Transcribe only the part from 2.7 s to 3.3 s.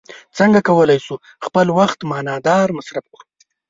مصرف کړو.